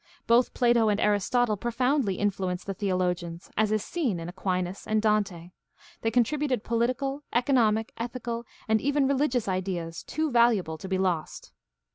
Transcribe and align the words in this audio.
Both 0.25 0.55
Plato 0.55 0.89
and 0.89 0.99
Aristotle 0.99 1.55
profoundly 1.57 2.15
influenced 2.15 2.65
the 2.65 2.73
theologians, 2.73 3.51
as 3.55 3.71
is 3.71 3.83
seen 3.83 4.19
in 4.19 4.27
Aquinas 4.29 4.87
and 4.87 4.99
Dante. 4.99 5.51
They 6.01 6.09
contributed 6.09 6.63
political, 6.63 7.21
economic, 7.33 7.93
ethical, 7.97 8.45
and 8.67 8.81
even 8.81 9.07
religious 9.07 9.47
ideas 9.47 10.01
too 10.01 10.31
valuable 10.31 10.79
to 10.79 10.89
be 10.89 10.97
lost. 10.97 11.53